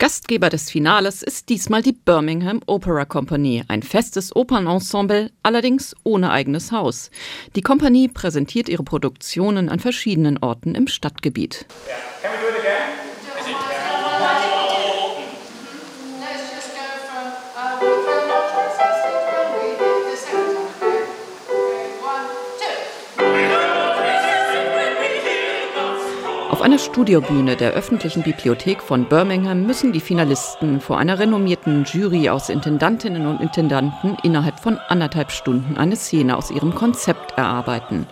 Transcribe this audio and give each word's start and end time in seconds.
Gastgeber 0.00 0.48
des 0.48 0.70
Finales 0.70 1.24
ist 1.24 1.48
diesmal 1.48 1.82
die 1.82 1.92
Birmingham 1.92 2.60
Opera 2.66 3.04
Company, 3.04 3.64
ein 3.66 3.82
festes 3.82 4.34
Opernensemble, 4.34 5.32
allerdings 5.42 5.96
ohne 6.04 6.30
eigenes 6.30 6.70
Haus. 6.70 7.10
Die 7.56 7.62
Kompanie 7.62 8.06
präsentiert 8.06 8.68
ihre 8.68 8.84
Produktionen 8.84 9.68
an 9.68 9.80
verschiedenen 9.80 10.38
Orten 10.38 10.76
im 10.76 10.86
Stadtgebiet. 10.86 11.66
Yeah. 12.22 12.27
Auf 26.58 26.64
einer 26.64 26.78
Studiobühne 26.78 27.54
der 27.54 27.70
öffentlichen 27.70 28.24
Bibliothek 28.24 28.82
von 28.82 29.08
Birmingham 29.08 29.64
müssen 29.64 29.92
die 29.92 30.00
Finalisten 30.00 30.80
vor 30.80 30.98
einer 30.98 31.20
renommierten 31.20 31.84
Jury 31.84 32.28
aus 32.30 32.48
Intendantinnen 32.48 33.28
und 33.28 33.40
Intendanten 33.40 34.16
innerhalb 34.24 34.58
von 34.58 34.76
anderthalb 34.88 35.30
Stunden 35.30 35.76
eine 35.76 35.94
Szene 35.94 36.36
aus 36.36 36.50
ihrem 36.50 36.74
Konzept 36.74 37.38
erarbeiten. 37.38 38.08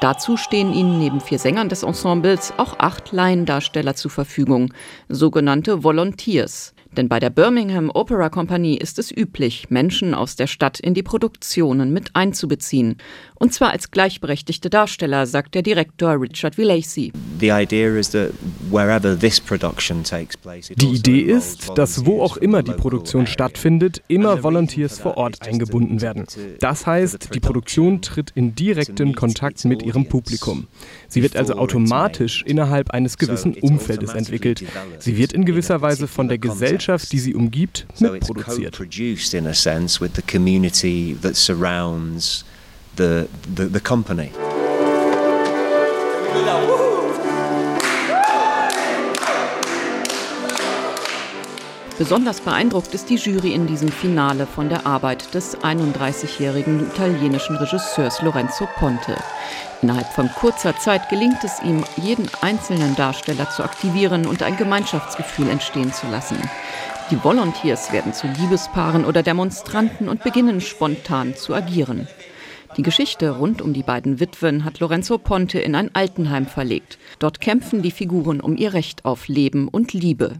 Dazu 0.00 0.36
stehen 0.36 0.74
ihnen 0.74 0.98
neben 0.98 1.20
vier 1.20 1.38
Sängern 1.38 1.68
des 1.68 1.84
Ensembles 1.84 2.52
auch 2.56 2.80
acht 2.80 3.12
Laiendarsteller 3.12 3.94
zur 3.94 4.10
Verfügung, 4.10 4.74
sogenannte 5.08 5.84
Volunteers. 5.84 6.73
Denn 6.96 7.08
bei 7.08 7.18
der 7.18 7.30
Birmingham 7.30 7.90
Opera 7.92 8.28
Company 8.28 8.74
ist 8.76 8.98
es 8.98 9.10
üblich, 9.10 9.70
Menschen 9.70 10.14
aus 10.14 10.36
der 10.36 10.46
Stadt 10.46 10.78
in 10.78 10.94
die 10.94 11.02
Produktionen 11.02 11.92
mit 11.92 12.10
einzubeziehen. 12.14 12.96
Und 13.34 13.52
zwar 13.52 13.72
als 13.72 13.90
gleichberechtigte 13.90 14.70
Darsteller, 14.70 15.26
sagt 15.26 15.54
der 15.54 15.62
Direktor 15.62 16.20
Richard 16.20 16.56
Villacy. 16.56 17.12
Die 17.40 17.50
Idee 20.86 21.20
ist, 21.20 21.72
dass 21.74 22.06
wo 22.06 22.22
auch 22.22 22.36
immer 22.36 22.62
die 22.62 22.72
Produktion 22.72 23.26
stattfindet, 23.26 24.02
immer 24.08 24.42
Volunteers 24.42 25.00
vor 25.00 25.16
Ort 25.16 25.46
eingebunden 25.46 26.00
werden. 26.00 26.24
Das 26.60 26.86
heißt, 26.86 27.34
die 27.34 27.40
Produktion 27.40 28.00
tritt 28.02 28.30
in 28.34 28.54
direkten 28.54 29.14
Kontakt 29.14 29.64
mit 29.64 29.82
ihrem 29.82 30.06
Publikum. 30.06 30.68
Sie 31.08 31.22
wird 31.22 31.36
also 31.36 31.54
automatisch 31.54 32.44
innerhalb 32.46 32.90
eines 32.90 33.18
gewissen 33.18 33.54
Umfeldes 33.54 34.14
entwickelt. 34.14 34.64
Sie 35.00 35.16
wird 35.16 35.32
in 35.32 35.44
gewisser 35.44 35.82
Weise 35.82 36.06
von 36.06 36.28
der 36.28 36.38
Gesellschaft, 36.38 36.83
die 37.12 37.18
sie 37.18 37.34
umgibt, 37.34 37.86
mitproduziert. 38.00 38.76
The, 42.96 43.26
the, 43.56 43.68
the 43.72 43.80
company. 43.80 44.30
Besonders 51.96 52.40
beeindruckt 52.40 52.92
ist 52.92 53.08
die 53.08 53.14
Jury 53.14 53.52
in 53.52 53.68
diesem 53.68 53.88
Finale 53.88 54.46
von 54.46 54.68
der 54.68 54.84
Arbeit 54.84 55.32
des 55.32 55.56
31-jährigen 55.58 56.88
italienischen 56.88 57.54
Regisseurs 57.54 58.20
Lorenzo 58.20 58.66
Ponte. 58.74 59.16
Innerhalb 59.80 60.12
von 60.12 60.28
kurzer 60.32 60.76
Zeit 60.76 61.08
gelingt 61.08 61.44
es 61.44 61.62
ihm, 61.62 61.84
jeden 61.96 62.28
einzelnen 62.40 62.96
Darsteller 62.96 63.48
zu 63.48 63.62
aktivieren 63.62 64.26
und 64.26 64.42
ein 64.42 64.56
Gemeinschaftsgefühl 64.56 65.48
entstehen 65.48 65.92
zu 65.92 66.08
lassen. 66.08 66.38
Die 67.12 67.22
Volunteers 67.22 67.92
werden 67.92 68.12
zu 68.12 68.26
Liebespaaren 68.26 69.04
oder 69.04 69.22
Demonstranten 69.22 70.08
und 70.08 70.24
beginnen 70.24 70.60
spontan 70.60 71.36
zu 71.36 71.54
agieren. 71.54 72.08
Die 72.76 72.82
Geschichte 72.82 73.30
rund 73.30 73.62
um 73.62 73.72
die 73.72 73.84
beiden 73.84 74.18
Witwen 74.18 74.64
hat 74.64 74.80
Lorenzo 74.80 75.18
Ponte 75.18 75.60
in 75.60 75.76
ein 75.76 75.94
Altenheim 75.94 76.46
verlegt. 76.46 76.98
Dort 77.20 77.40
kämpfen 77.40 77.82
die 77.82 77.92
Figuren 77.92 78.40
um 78.40 78.56
ihr 78.56 78.74
Recht 78.74 79.04
auf 79.04 79.28
Leben 79.28 79.68
und 79.68 79.92
Liebe. 79.92 80.36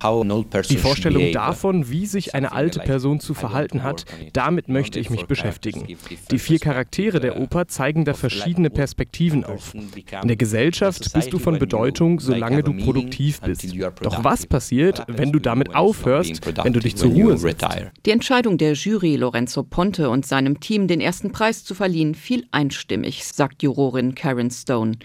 Die 0.68 0.76
Vorstellung 0.76 1.30
davon, 1.32 1.90
wie 1.90 2.06
sich 2.06 2.34
eine 2.34 2.52
alte 2.52 2.80
Person 2.80 3.20
zu 3.20 3.34
verhalten 3.34 3.84
hat, 3.84 4.04
damit 4.32 4.68
möchte 4.68 4.98
ich 4.98 5.10
mich 5.10 5.26
beschäftigen. 5.26 5.86
Die 6.30 6.38
vier 6.38 6.58
Charaktere 6.58 7.20
der 7.20 7.40
Oper 7.40 7.68
zeigen 7.68 8.04
da 8.04 8.14
verschiedene 8.14 8.70
Perspektiven 8.70 9.44
auf. 9.44 9.72
In 9.74 10.28
der 10.28 10.36
Gesellschaft 10.36 11.12
bist 11.12 11.32
du 11.32 11.38
von 11.38 11.58
Bedeutung, 11.58 12.18
solange 12.18 12.64
du 12.64 12.72
produktiv 12.72 13.40
bist. 13.42 13.64
Doch 14.02 14.24
was 14.24 14.46
passiert, 14.46 15.04
wenn 15.06 15.30
du 15.30 15.38
damit 15.38 15.74
aufhörst, 15.74 16.40
wenn 16.64 16.72
du 16.72 16.80
dich 16.80 16.96
zur 16.96 17.10
Ruhe 17.12 17.36
setzt? 17.36 17.64
Die 18.06 18.10
Entscheidung 18.10 18.58
der 18.58 18.72
Jury, 18.72 19.16
Lorenzo 19.16 19.62
Ponte 19.62 20.10
und 20.10 20.26
seinem 20.26 20.58
Team 20.58 20.88
den 20.88 21.00
ersten 21.00 21.30
Preis 21.30 21.64
zu 21.64 21.74
verliehen, 21.74 22.14
viel 22.24 22.46
einstimmig, 22.52 23.24
sagt 23.24 23.62
Jurorin 23.62 24.14
Karen 24.14 24.50
Stone. 24.50 24.96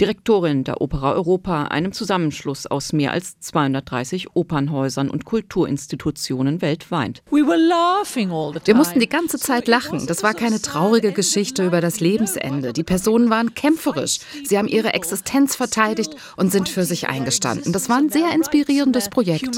Direktorin 0.00 0.64
der 0.64 0.80
Opera 0.80 1.12
Europa, 1.12 1.64
einem 1.64 1.92
Zusammenschluss 1.92 2.66
aus 2.66 2.92
mehr 2.92 3.12
als 3.12 3.38
230 3.40 4.34
Opernhäusern 4.34 5.08
und 5.08 5.24
Kulturinstitutionen 5.24 6.60
weltweit. 6.62 7.22
Wir 7.30 8.74
mussten 8.74 9.00
die 9.00 9.08
ganze 9.08 9.38
Zeit 9.38 9.68
lachen. 9.68 10.06
Das 10.06 10.22
war 10.24 10.34
keine 10.34 10.60
traurige 10.60 11.12
Geschichte 11.12 11.64
über 11.64 11.80
das 11.80 12.00
Lebensende. 12.00 12.72
Die 12.72 12.82
Personen 12.82 13.30
waren 13.30 13.54
kämpferisch. 13.54 14.18
Sie 14.44 14.58
haben 14.58 14.68
ihre 14.68 14.94
Existenz 14.94 15.54
verteidigt 15.54 16.16
und 16.36 16.50
sind 16.50 16.68
für 16.68 16.84
sich 16.84 17.08
eingestanden. 17.08 17.72
Das 17.72 17.88
war 17.88 17.98
ein 17.98 18.10
sehr 18.10 18.32
inspirierendes 18.34 19.10
Projekt. 19.10 19.56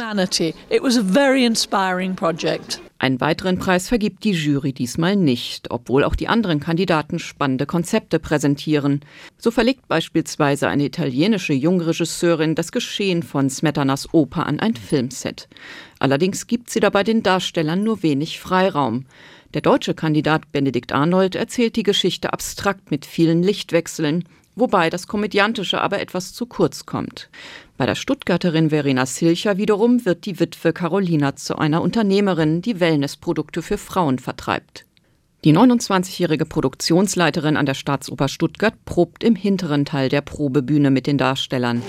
Einen 2.98 3.20
weiteren 3.20 3.58
Preis 3.58 3.88
vergibt 3.88 4.24
die 4.24 4.32
Jury 4.32 4.72
diesmal 4.72 5.16
nicht, 5.16 5.70
obwohl 5.70 6.02
auch 6.02 6.14
die 6.14 6.28
anderen 6.28 6.60
Kandidaten 6.60 7.18
spannende 7.18 7.66
Konzepte 7.66 8.18
präsentieren. 8.18 9.00
So 9.36 9.50
verlegt 9.50 9.86
beispielsweise 9.86 10.25
eine 10.68 10.84
italienische 10.84 11.52
Jungregisseurin 11.52 12.54
das 12.54 12.72
Geschehen 12.72 13.22
von 13.22 13.48
Smetanas 13.48 14.12
Oper 14.12 14.46
an 14.46 14.60
ein 14.60 14.74
Filmset. 14.74 15.48
Allerdings 15.98 16.46
gibt 16.46 16.70
sie 16.70 16.80
dabei 16.80 17.04
den 17.04 17.22
Darstellern 17.22 17.82
nur 17.82 18.02
wenig 18.02 18.40
Freiraum. 18.40 19.06
Der 19.54 19.62
deutsche 19.62 19.94
Kandidat 19.94 20.52
Benedikt 20.52 20.92
Arnold 20.92 21.34
erzählt 21.34 21.76
die 21.76 21.82
Geschichte 21.82 22.32
abstrakt 22.32 22.90
mit 22.90 23.06
vielen 23.06 23.42
Lichtwechseln, 23.42 24.24
wobei 24.54 24.90
das 24.90 25.06
Komödiantische 25.06 25.80
aber 25.80 26.00
etwas 26.00 26.32
zu 26.32 26.46
kurz 26.46 26.86
kommt. 26.86 27.30
Bei 27.76 27.86
der 27.86 27.94
Stuttgarterin 27.94 28.70
Verena 28.70 29.06
Silcher 29.06 29.58
wiederum 29.58 30.04
wird 30.04 30.26
die 30.26 30.40
Witwe 30.40 30.72
Carolina 30.72 31.36
zu 31.36 31.56
einer 31.56 31.82
Unternehmerin, 31.82 32.62
die 32.62 32.80
Wellnessprodukte 32.80 33.62
für 33.62 33.78
Frauen 33.78 34.18
vertreibt. 34.18 34.86
Die 35.46 35.56
29-jährige 35.56 36.44
Produktionsleiterin 36.44 37.56
an 37.56 37.66
der 37.66 37.74
Staatsoper 37.74 38.26
Stuttgart 38.26 38.74
probt 38.84 39.22
im 39.22 39.36
hinteren 39.36 39.84
Teil 39.84 40.08
der 40.08 40.20
Probebühne 40.20 40.90
mit 40.90 41.06
den 41.06 41.18
Darstellern. 41.18 41.82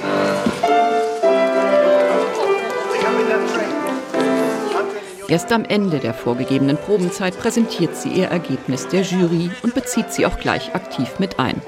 Erst 5.27 5.51
am 5.51 5.65
Ende 5.65 5.97
der 5.97 6.13
vorgegebenen 6.13 6.77
Probenzeit 6.77 7.35
präsentiert 7.39 7.97
sie 7.97 8.09
ihr 8.09 8.27
Ergebnis 8.27 8.89
der 8.89 9.01
Jury 9.01 9.49
und 9.63 9.73
bezieht 9.73 10.11
sie 10.13 10.27
auch 10.27 10.37
gleich 10.37 10.75
aktiv 10.75 11.17
mit 11.17 11.39
ein. 11.39 11.59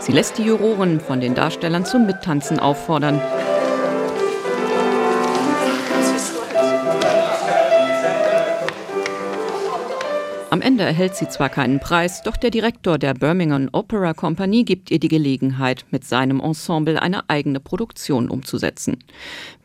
Sie 0.00 0.10
lässt 0.10 0.38
die 0.38 0.42
Juroren 0.42 0.98
von 0.98 1.20
den 1.20 1.36
Darstellern 1.36 1.84
zum 1.84 2.06
Mittanzen 2.06 2.58
auffordern. 2.58 3.22
Am 10.56 10.62
Ende 10.62 10.84
erhält 10.84 11.14
sie 11.14 11.28
zwar 11.28 11.50
keinen 11.50 11.80
Preis, 11.80 12.22
doch 12.22 12.38
der 12.38 12.48
Direktor 12.48 12.96
der 12.96 13.12
Birmingham 13.12 13.68
Opera 13.72 14.14
Company 14.14 14.64
gibt 14.64 14.90
ihr 14.90 14.98
die 14.98 15.08
Gelegenheit, 15.08 15.84
mit 15.90 16.06
seinem 16.06 16.40
Ensemble 16.40 16.98
eine 17.02 17.28
eigene 17.28 17.60
Produktion 17.60 18.30
umzusetzen. 18.30 18.96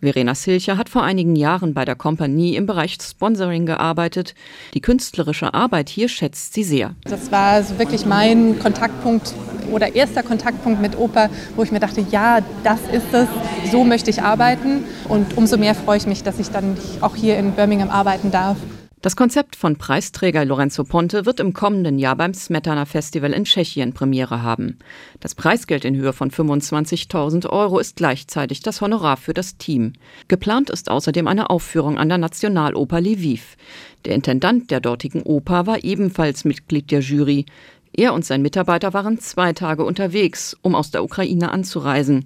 Verena 0.02 0.35
Silcher 0.35 0.78
hat 0.78 0.90
vor 0.90 1.03
einigen 1.03 1.38
Jahren 1.38 1.74
bei 1.74 1.85
der 1.85 1.96
Kompanie 1.96 2.57
im 2.57 2.66
Bereich 2.66 2.97
Sponsoring 3.02 3.66
gearbeitet. 3.66 4.35
Die 4.74 4.81
künstlerische 4.81 5.53
Arbeit 5.53 5.88
hier 5.88 6.09
schätzt 6.09 6.56
sie 6.56 6.66
sehr. 6.66 6.94
Das 7.06 7.31
war 7.31 7.53
also 7.53 7.79
wirklich 7.79 8.06
mein 8.06 8.59
Kontaktpunkt 8.59 9.34
oder 9.72 9.96
erster 9.96 10.23
Kontaktpunkt 10.23 10.81
mit 10.81 10.97
Oper, 10.97 11.29
wo 11.56 11.63
ich 11.63 11.72
mir 11.72 11.79
dachte, 11.79 12.06
ja, 12.12 12.40
das 12.66 12.81
ist 12.91 13.13
es, 13.13 13.29
so 13.72 13.85
möchte 13.85 14.09
ich 14.09 14.22
arbeiten. 14.22 14.84
Und 15.08 15.38
umso 15.38 15.56
mehr 15.56 15.73
freue 15.73 16.00
ich 16.00 16.06
mich, 16.06 16.22
dass 16.22 16.38
ich 16.38 16.50
dann 16.50 16.75
auch 17.00 17.16
hier 17.16 17.38
in 17.38 17.53
Birmingham 17.53 17.90
arbeiten 17.90 18.29
darf. 18.29 18.58
Das 19.01 19.15
Konzept 19.15 19.55
von 19.55 19.77
Preisträger 19.77 20.45
Lorenzo 20.45 20.83
Ponte 20.83 21.25
wird 21.25 21.39
im 21.39 21.53
kommenden 21.53 21.97
Jahr 21.97 22.15
beim 22.15 22.35
Smetana 22.35 22.85
Festival 22.85 23.33
in 23.33 23.45
Tschechien 23.45 23.93
Premiere 23.93 24.43
haben. 24.43 24.77
Das 25.19 25.33
Preisgeld 25.33 25.85
in 25.85 25.95
Höhe 25.95 26.13
von 26.13 26.29
25.000 26.29 27.49
Euro 27.49 27.79
ist 27.79 27.95
gleichzeitig 27.95 28.59
das 28.59 28.79
Honorar 28.79 29.17
für 29.17 29.33
das 29.33 29.57
Team. 29.57 29.93
Geplant 30.27 30.69
ist 30.69 30.91
außerdem 30.91 31.27
eine 31.27 31.49
Aufführung 31.49 31.97
an 31.97 32.09
der 32.09 32.19
Nationaloper 32.19 33.01
Lviv. 33.01 33.57
Der 34.05 34.13
Intendant 34.13 34.69
der 34.69 34.81
dortigen 34.81 35.23
Oper 35.23 35.65
war 35.65 35.83
ebenfalls 35.83 36.45
Mitglied 36.45 36.91
der 36.91 36.99
Jury. 36.99 37.47
Er 37.93 38.13
und 38.13 38.23
sein 38.23 38.43
Mitarbeiter 38.43 38.93
waren 38.93 39.17
zwei 39.17 39.51
Tage 39.53 39.83
unterwegs, 39.83 40.55
um 40.61 40.75
aus 40.75 40.91
der 40.91 41.03
Ukraine 41.03 41.51
anzureisen. 41.51 42.25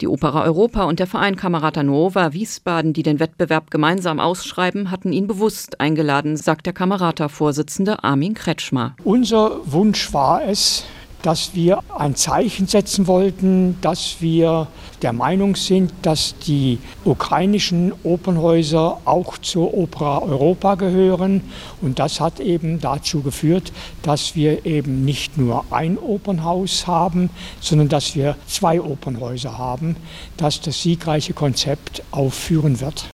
Die 0.00 0.06
Opera 0.06 0.44
Europa 0.44 0.84
und 0.84 1.00
der 1.00 1.08
Verein 1.08 1.34
Camerata 1.34 1.82
Nuova 1.82 2.32
Wiesbaden, 2.32 2.92
die 2.92 3.02
den 3.02 3.18
Wettbewerb 3.18 3.72
gemeinsam 3.72 4.20
ausschreiben, 4.20 4.92
hatten 4.92 5.12
ihn 5.12 5.26
bewusst 5.26 5.80
eingeladen, 5.80 6.36
sagt 6.36 6.66
der 6.66 6.72
Camerata-Vorsitzende 6.72 8.04
Armin 8.04 8.34
Kretschmer. 8.34 8.94
Unser 9.02 9.60
Wunsch 9.64 10.12
war 10.12 10.44
es, 10.44 10.84
dass 11.22 11.54
wir 11.54 11.80
ein 11.96 12.14
Zeichen 12.14 12.66
setzen 12.66 13.06
wollten, 13.06 13.80
dass 13.80 14.16
wir 14.20 14.68
der 15.02 15.12
Meinung 15.12 15.56
sind, 15.56 15.92
dass 16.02 16.34
die 16.38 16.78
ukrainischen 17.04 17.92
Opernhäuser 18.04 19.00
auch 19.04 19.38
zur 19.38 19.76
Opera 19.76 20.18
Europa 20.22 20.74
gehören. 20.76 21.42
Und 21.80 21.98
das 21.98 22.20
hat 22.20 22.40
eben 22.40 22.80
dazu 22.80 23.22
geführt, 23.22 23.72
dass 24.02 24.36
wir 24.36 24.66
eben 24.66 25.04
nicht 25.04 25.38
nur 25.38 25.64
ein 25.70 25.98
Opernhaus 25.98 26.86
haben, 26.86 27.30
sondern 27.60 27.88
dass 27.88 28.14
wir 28.14 28.36
zwei 28.46 28.80
Opernhäuser 28.80 29.58
haben, 29.58 29.96
das 30.36 30.60
das 30.60 30.82
siegreiche 30.82 31.32
Konzept 31.32 32.02
aufführen 32.10 32.80
wird. 32.80 33.08